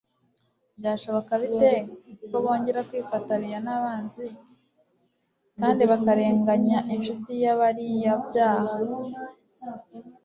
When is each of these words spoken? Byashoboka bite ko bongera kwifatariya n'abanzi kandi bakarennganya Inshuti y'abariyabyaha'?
Byashoboka 0.79 1.31
bite 1.41 1.71
ko 2.29 2.35
bongera 2.43 2.81
kwifatariya 2.89 3.57
n'abanzi 3.65 4.25
kandi 5.59 5.83
bakarennganya 5.91 6.77
Inshuti 6.93 7.31
y'abariyabyaha'? 7.43 8.81